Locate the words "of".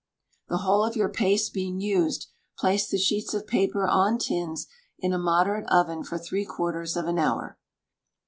0.83-0.95, 3.35-3.45, 6.97-7.05